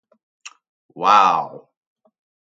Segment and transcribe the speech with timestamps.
[0.95, 1.69] Wow.